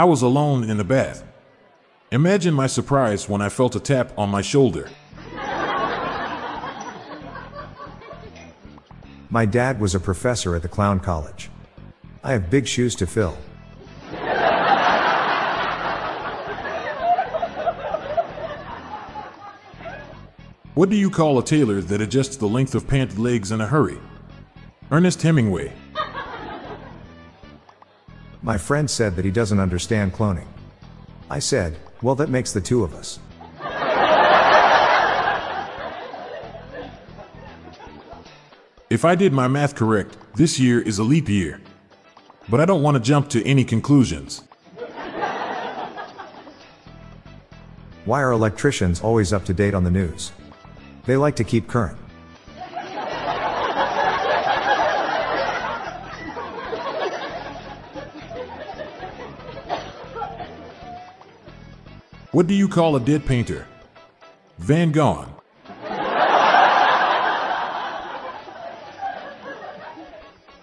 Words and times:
I 0.00 0.04
was 0.04 0.22
alone 0.22 0.64
in 0.64 0.78
the 0.78 0.84
bath. 0.84 1.22
Imagine 2.10 2.54
my 2.54 2.66
surprise 2.66 3.28
when 3.28 3.42
I 3.42 3.50
felt 3.50 3.76
a 3.76 3.80
tap 3.80 4.14
on 4.16 4.30
my 4.30 4.40
shoulder. 4.40 4.88
My 9.28 9.44
dad 9.44 9.78
was 9.78 9.94
a 9.94 10.00
professor 10.00 10.56
at 10.56 10.62
the 10.62 10.68
clown 10.68 11.00
college. 11.00 11.50
I 12.24 12.32
have 12.32 12.48
big 12.48 12.66
shoes 12.66 12.94
to 12.94 13.06
fill. 13.06 13.36
What 20.72 20.88
do 20.88 20.96
you 20.96 21.10
call 21.10 21.38
a 21.38 21.44
tailor 21.44 21.82
that 21.82 22.00
adjusts 22.00 22.38
the 22.38 22.48
length 22.48 22.74
of 22.74 22.88
pant 22.88 23.18
legs 23.18 23.52
in 23.52 23.60
a 23.60 23.66
hurry? 23.66 23.98
Ernest 24.90 25.20
Hemingway. 25.20 25.74
My 28.42 28.56
friend 28.56 28.90
said 28.90 29.16
that 29.16 29.24
he 29.24 29.30
doesn't 29.30 29.60
understand 29.60 30.14
cloning. 30.14 30.46
I 31.28 31.40
said, 31.40 31.76
well, 32.00 32.14
that 32.14 32.30
makes 32.30 32.52
the 32.52 32.60
two 32.60 32.82
of 32.82 32.94
us. 32.94 33.18
If 38.88 39.04
I 39.04 39.14
did 39.14 39.32
my 39.32 39.46
math 39.46 39.76
correct, 39.76 40.16
this 40.34 40.58
year 40.58 40.80
is 40.80 40.98
a 40.98 41.04
leap 41.04 41.28
year. 41.28 41.60
But 42.48 42.60
I 42.60 42.64
don't 42.64 42.82
want 42.82 42.96
to 42.96 43.00
jump 43.00 43.28
to 43.30 43.44
any 43.46 43.62
conclusions. 43.62 44.42
Why 48.06 48.22
are 48.22 48.32
electricians 48.32 49.02
always 49.02 49.32
up 49.32 49.44
to 49.44 49.54
date 49.54 49.74
on 49.74 49.84
the 49.84 49.90
news? 49.90 50.32
They 51.04 51.16
like 51.16 51.36
to 51.36 51.44
keep 51.44 51.68
current. 51.68 51.98
What 62.40 62.46
do 62.46 62.54
you 62.54 62.68
call 62.68 62.96
a 62.96 63.00
dead 63.00 63.26
painter? 63.26 63.66
Van 64.56 64.92
Gogh. 64.92 65.26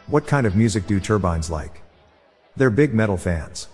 What 0.07 0.25
kind 0.25 0.47
of 0.47 0.55
music 0.55 0.87
do 0.87 0.99
turbines 0.99 1.51
like? 1.51 1.83
They're 2.55 2.71
big 2.71 2.95
metal 2.95 3.15
fans. 3.15 3.67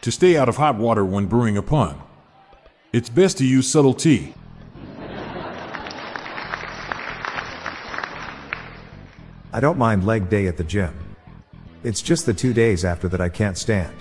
To 0.00 0.10
stay 0.10 0.38
out 0.38 0.48
of 0.48 0.56
hot 0.56 0.76
water 0.78 1.04
when 1.04 1.26
brewing 1.26 1.58
a 1.58 1.62
pun, 1.62 2.00
it's 2.94 3.10
best 3.10 3.36
to 3.36 3.44
use 3.44 3.70
subtlety. 3.70 4.32
I 9.54 9.60
don't 9.60 9.78
mind 9.78 10.04
leg 10.04 10.28
day 10.28 10.48
at 10.48 10.56
the 10.56 10.64
gym. 10.64 10.92
It's 11.84 12.02
just 12.02 12.26
the 12.26 12.34
two 12.34 12.52
days 12.52 12.84
after 12.84 13.06
that 13.06 13.20
I 13.20 13.28
can't 13.28 13.56
stand. 13.56 13.94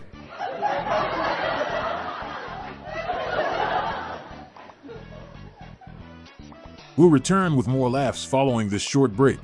We'll 6.97 7.11
return 7.11 7.55
with 7.55 7.67
more 7.67 7.87
laughs 7.87 8.25
following 8.25 8.69
this 8.69 8.81
short 8.81 9.15
break. 9.15 9.39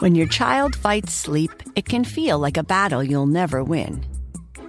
When 0.00 0.14
your 0.14 0.26
child 0.26 0.76
fights 0.76 1.14
sleep, 1.14 1.62
it 1.74 1.86
can 1.86 2.04
feel 2.04 2.38
like 2.38 2.58
a 2.58 2.62
battle 2.62 3.02
you'll 3.02 3.24
never 3.24 3.64
win. 3.64 4.04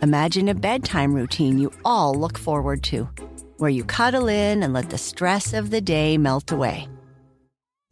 Imagine 0.02 0.47
a 0.47 0.55
bedtime 0.55 1.13
routine 1.13 1.59
you 1.59 1.69
all 1.83 2.13
look 2.13 2.38
forward 2.38 2.81
to, 2.83 3.09
where 3.57 3.69
you 3.69 3.83
cuddle 3.83 4.30
in 4.30 4.63
and 4.63 4.72
let 4.72 4.89
the 4.89 4.97
stress 4.97 5.52
of 5.52 5.69
the 5.69 5.81
day 5.81 6.17
melt 6.17 6.50
away. 6.50 6.88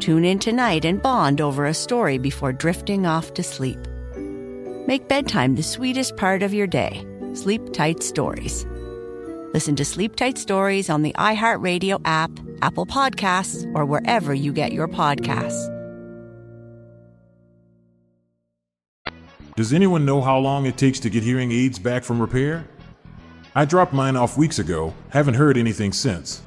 Tune 0.00 0.24
in 0.24 0.38
tonight 0.38 0.84
and 0.84 1.00
bond 1.00 1.40
over 1.40 1.66
a 1.66 1.74
story 1.74 2.18
before 2.18 2.52
drifting 2.52 3.06
off 3.06 3.34
to 3.34 3.42
sleep. 3.42 3.78
Make 4.86 5.08
bedtime 5.08 5.54
the 5.54 5.62
sweetest 5.62 6.16
part 6.16 6.42
of 6.42 6.54
your 6.54 6.66
day. 6.66 7.04
Sleep 7.34 7.72
Tight 7.72 8.02
Stories. 8.02 8.66
Listen 9.52 9.74
to 9.76 9.84
Sleep 9.84 10.14
Tight 10.16 10.38
Stories 10.38 10.90
on 10.90 11.02
the 11.02 11.12
iHeartRadio 11.14 12.00
app, 12.04 12.30
Apple 12.62 12.86
Podcasts, 12.86 13.64
or 13.74 13.84
wherever 13.84 14.34
you 14.34 14.52
get 14.52 14.72
your 14.72 14.86
podcasts. 14.86 15.72
Does 19.56 19.72
anyone 19.72 20.04
know 20.04 20.20
how 20.20 20.38
long 20.38 20.66
it 20.66 20.76
takes 20.76 21.00
to 21.00 21.08
get 21.08 21.22
hearing 21.22 21.50
aids 21.50 21.78
back 21.78 22.04
from 22.04 22.20
repair? 22.20 22.66
I 23.54 23.64
dropped 23.64 23.94
mine 23.94 24.14
off 24.14 24.36
weeks 24.36 24.58
ago, 24.58 24.92
haven't 25.08 25.34
heard 25.34 25.56
anything 25.56 25.94
since. 25.94 26.42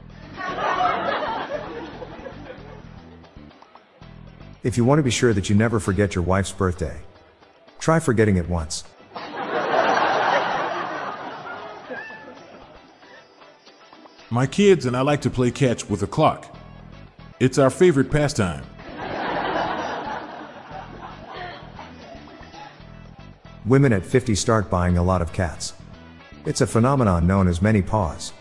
If 4.62 4.76
you 4.76 4.84
want 4.84 5.00
to 5.00 5.04
be 5.04 5.10
sure 5.10 5.34
that 5.34 5.50
you 5.50 5.56
never 5.56 5.80
forget 5.80 6.16
your 6.16 6.24
wife's 6.24 6.52
birthday, 6.52 7.00
try 7.80 8.00
forgetting 8.00 8.36
it 8.36 8.50
once. 8.50 8.84
My 14.32 14.46
kids 14.46 14.86
and 14.86 14.98
I 14.98 15.02
like 15.02 15.22
to 15.22 15.30
play 15.30 15.50
catch 15.50 15.90
with 15.90 16.04
a 16.04 16.08
clock. 16.08 16.56
It's 17.40 17.58
our 17.58 17.70
favorite 17.70 18.12
pastime. 18.12 18.66
Women 23.66 23.94
at 23.94 24.06
50 24.06 24.36
start 24.36 24.70
buying 24.70 24.98
a 24.98 25.04
lot 25.04 25.22
of 25.22 25.32
cats. 25.32 25.74
It's 26.46 26.60
a 26.60 26.68
phenomenon 26.68 27.26
known 27.26 27.48
as 27.48 27.62
many 27.62 27.82
paws. 27.82 28.34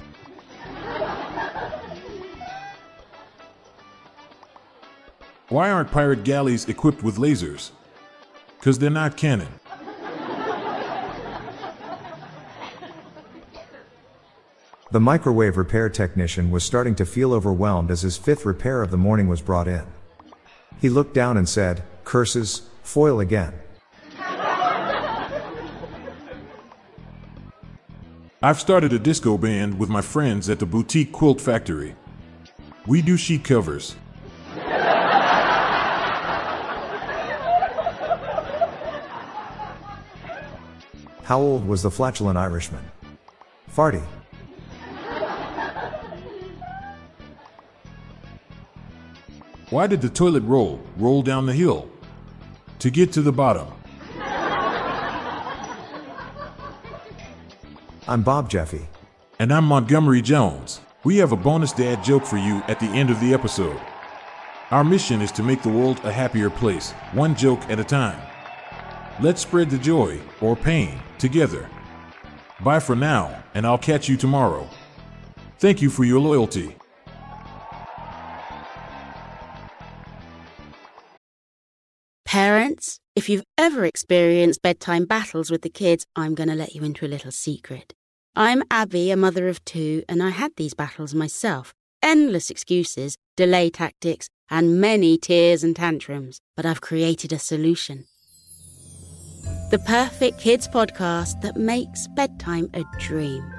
Why 5.49 5.71
aren't 5.71 5.91
pirate 5.91 6.25
galleys 6.25 6.69
equipped 6.69 7.03
with 7.03 7.17
lasers? 7.17 7.71
Because 8.59 8.79
they're 8.79 8.91
not 8.91 9.17
cannon. 9.17 9.49
The 14.91 15.01
microwave 15.01 15.57
repair 15.57 15.89
technician 15.89 16.51
was 16.51 16.65
starting 16.65 16.95
to 16.97 17.07
feel 17.07 17.33
overwhelmed 17.33 17.91
as 17.91 18.03
his 18.03 18.19
fifth 18.19 18.45
repair 18.45 18.83
of 18.83 18.91
the 18.91 18.97
morning 18.99 19.27
was 19.29 19.41
brought 19.41 19.69
in. 19.69 19.87
He 20.81 20.91
looked 20.91 21.15
down 21.15 21.37
and 21.39 21.49
said, 21.49 21.83
Curses, 22.05 22.69
foil 22.83 23.21
again. 23.21 23.55
I've 28.43 28.61
started 28.61 28.93
a 28.93 28.99
disco 28.99 29.37
band 29.39 29.79
with 29.79 29.89
my 29.89 30.01
friends 30.03 30.49
at 30.49 30.59
the 30.59 30.67
Boutique 30.67 31.13
Quilt 31.13 31.41
Factory. 31.41 31.97
We 32.87 33.03
do 33.03 33.17
sheet 33.17 33.45
covers. 33.45 33.97
How 41.29 41.39
old 41.39 41.69
was 41.69 41.83
the 41.83 41.91
flatulent 41.91 42.39
Irishman? 42.39 42.83
Farty. 43.71 44.03
Why 49.69 49.87
did 49.87 50.01
the 50.01 50.09
toilet 50.09 50.43
roll, 50.45 50.81
roll 50.97 51.21
down 51.21 51.45
the 51.45 51.53
hill? 51.53 51.91
To 52.79 52.89
get 52.89 53.13
to 53.13 53.21
the 53.21 53.31
bottom. 53.31 53.69
I'm 58.09 58.23
Bob 58.23 58.49
Jeffy. 58.49 58.89
And 59.39 59.53
I'm 59.53 59.65
Montgomery 59.67 60.23
Jones. 60.23 60.81
We 61.05 61.19
have 61.19 61.33
a 61.33 61.37
bonus 61.37 61.73
dad 61.73 62.03
joke 62.03 62.25
for 62.25 62.39
you 62.39 62.63
at 62.69 62.81
the 62.81 62.87
end 62.87 63.11
of 63.11 63.21
the 63.21 63.35
episode. 63.35 63.79
Our 64.71 64.83
mission 64.83 65.21
is 65.21 65.33
to 65.33 65.43
make 65.43 65.63
the 65.63 65.69
world 65.69 66.01
a 66.05 66.11
happier 66.11 66.49
place, 66.49 66.93
one 67.13 67.35
joke 67.35 67.61
at 67.69 67.79
a 67.79 67.85
time. 67.85 68.19
Let's 69.21 69.43
spread 69.43 69.69
the 69.69 69.79
joy, 69.79 70.21
or 70.41 70.55
pain, 70.55 71.01
together. 71.19 71.69
Bye 72.61 72.79
for 72.79 72.95
now, 72.95 73.43
and 73.55 73.67
I'll 73.67 73.77
catch 73.77 74.09
you 74.09 74.17
tomorrow. 74.17 74.69
Thank 75.59 75.83
you 75.83 75.91
for 75.91 76.05
your 76.05 76.21
loyalty. 76.21 76.77
Parents, 82.25 83.01
if 83.17 83.29
you've 83.29 83.43
ever 83.57 83.85
experienced 83.85 84.63
bedtime 84.63 85.05
battles 85.05 85.51
with 85.51 85.63
the 85.63 85.71
kids, 85.71 86.07
I'm 86.15 86.37
going 86.37 86.49
to 86.49 86.55
let 86.55 86.77
you 86.77 86.85
into 86.85 87.05
a 87.05 87.09
little 87.09 87.33
secret. 87.33 87.95
I'm 88.37 88.63
Abby, 88.71 89.11
a 89.11 89.17
mother 89.17 89.49
of 89.49 89.65
two, 89.65 90.05
and 90.09 90.23
I 90.23 90.31
had 90.31 90.53
these 90.57 90.75
battles 90.75 91.13
myself. 91.13 91.75
Endless 92.01 92.51
excuses, 92.51 93.17
delay 93.37 93.71
tactics, 93.71 94.29
and 94.49 94.81
many 94.81 95.19
tears 95.19 95.65
and 95.65 95.75
tantrums, 95.75 96.39
but 96.57 96.65
I've 96.65 96.81
created 96.81 97.33
a 97.33 97.39
solution. 97.41 98.05
The 99.71 99.79
perfect 99.81 100.41
kids 100.41 100.67
podcast 100.67 101.43
that 101.43 101.59
makes 101.59 102.07
bedtime 102.07 102.71
a 102.73 102.85
dream. 102.99 103.53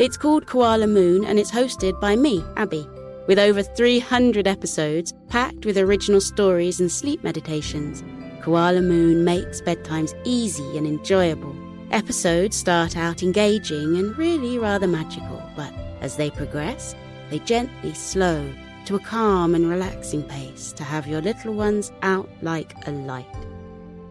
It's 0.00 0.16
called 0.16 0.48
Koala 0.48 0.88
Moon 0.88 1.24
and 1.24 1.38
it's 1.38 1.52
hosted 1.52 2.00
by 2.00 2.16
me, 2.16 2.44
Abby, 2.56 2.84
with 3.28 3.38
over 3.38 3.62
300 3.62 4.48
episodes 4.48 5.14
packed 5.28 5.64
with 5.64 5.78
original 5.78 6.20
stories 6.20 6.80
and 6.80 6.90
sleep 6.90 7.22
meditations. 7.22 8.02
Koala 8.42 8.82
Moon 8.82 9.24
makes 9.24 9.60
bedtimes 9.60 10.20
easy 10.24 10.76
and 10.76 10.84
enjoyable. 10.84 11.54
Episodes 11.92 12.56
start 12.56 12.96
out 12.96 13.22
engaging 13.22 13.98
and 13.98 14.18
really 14.18 14.58
rather 14.58 14.88
magical, 14.88 15.40
but 15.54 15.72
as 16.00 16.16
they 16.16 16.30
progress, 16.30 16.96
they 17.30 17.38
gently 17.38 17.94
slow 17.94 18.52
to 18.86 18.96
a 18.96 18.98
calm 18.98 19.54
and 19.54 19.70
relaxing 19.70 20.24
pace 20.24 20.72
to 20.72 20.82
have 20.82 21.06
your 21.06 21.20
little 21.20 21.54
ones 21.54 21.92
out 22.02 22.28
like 22.40 22.74
a 22.88 22.90
light. 22.90 23.28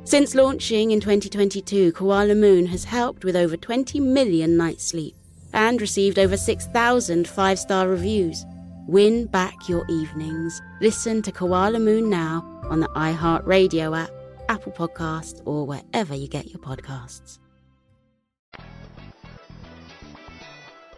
Since 0.03 0.33
launching 0.33 0.91
in 0.91 0.99
2022, 0.99 1.91
Koala 1.93 2.33
Moon 2.33 2.65
has 2.65 2.83
helped 2.83 3.23
with 3.23 3.35
over 3.35 3.55
20 3.55 3.99
million 3.99 4.57
nights 4.57 4.87
sleep 4.87 5.15
and 5.53 5.79
received 5.79 6.17
over 6.17 6.35
6,000 6.35 7.27
five 7.27 7.59
star 7.59 7.87
reviews. 7.87 8.43
Win 8.87 9.27
back 9.27 9.69
your 9.69 9.85
evenings. 9.89 10.59
Listen 10.81 11.21
to 11.21 11.31
Koala 11.31 11.79
Moon 11.79 12.09
now 12.09 12.43
on 12.63 12.79
the 12.79 12.87
iHeartRadio 12.89 13.97
app, 13.97 14.09
Apple 14.49 14.71
Podcasts, 14.71 15.41
or 15.45 15.65
wherever 15.65 16.15
you 16.15 16.27
get 16.27 16.47
your 16.47 16.59
podcasts. 16.59 17.37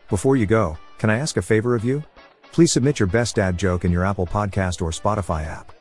Before 0.09 0.37
you 0.37 0.45
go, 0.45 0.77
can 0.97 1.09
I 1.09 1.17
ask 1.17 1.35
a 1.37 1.41
favor 1.41 1.75
of 1.75 1.83
you? 1.83 2.03
Please 2.53 2.71
submit 2.71 2.99
your 2.99 3.07
best 3.07 3.35
dad 3.35 3.57
joke 3.57 3.83
in 3.83 3.91
your 3.91 4.05
Apple 4.05 4.27
Podcast 4.27 4.81
or 4.81 4.91
Spotify 4.91 5.45
app. 5.45 5.72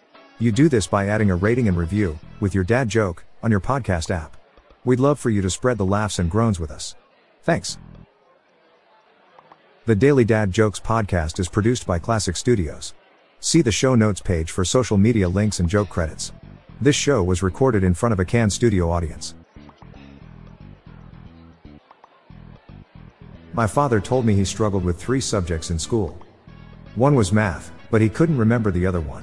You 0.43 0.50
do 0.50 0.69
this 0.69 0.89
by 0.89 1.06
adding 1.06 1.31
a 1.31 1.37
rating 1.37 1.69
and 1.69 1.77
review 1.77 2.19
with 2.41 2.53
your 2.53 2.65
dad 2.65 2.89
joke 2.89 3.25
on 3.44 3.53
your 3.53 3.61
podcast 3.61 4.11
app. 4.11 4.37
We'd 4.85 4.99
love 4.99 5.21
for 5.21 5.31
you 5.31 5.41
to 5.41 5.49
spread 5.49 5.79
the 5.79 5.87
laughs 5.87 6.19
and 6.19 6.29
groans 6.29 6.59
with 6.59 6.73
us. 6.73 6.97
Thanks. 7.44 7.79
The 9.87 9.94
Daily 9.94 10.25
Dad 10.25 10.50
Jokes 10.50 10.81
podcast 10.81 11.39
is 11.39 11.49
produced 11.49 11.87
by 11.87 12.00
Classic 12.00 12.37
Studios. 12.37 12.93
See 13.39 13.62
the 13.62 13.71
show 13.71 13.94
notes 13.94 14.21
page 14.21 14.50
for 14.50 14.65
social 14.65 14.99
media 14.99 15.29
links 15.29 15.61
and 15.61 15.69
joke 15.69 15.89
credits. 15.89 16.33
This 16.81 16.97
show 16.97 17.23
was 17.23 17.44
recorded 17.44 17.85
in 17.85 17.94
front 17.94 18.12
of 18.12 18.19
a 18.19 18.25
canned 18.25 18.53
studio 18.53 18.91
audience. 18.91 19.37
My 23.53 23.69
father 23.69 24.00
told 24.00 24.27
me 24.27 24.35
he 24.35 24.44
struggled 24.44 24.85
with 24.85 25.00
three 25.00 25.21
subjects 25.21 25.71
in 25.71 25.79
school. 25.79 26.19
One 26.97 27.15
was 27.15 27.33
math, 27.33 27.71
but 27.93 28.00
he 28.00 28.09
couldn't 28.09 28.39
remember 28.39 28.73
the 28.73 28.87
other 28.87 29.00
one. 29.00 29.23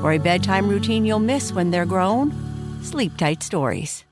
For 0.00 0.12
a 0.12 0.18
bedtime 0.18 0.68
routine 0.68 1.04
you'll 1.04 1.18
miss 1.18 1.52
when 1.52 1.70
they're 1.70 1.86
grown, 1.86 2.32
Sleep 2.82 3.16
Tight 3.16 3.42
Stories. 3.42 4.05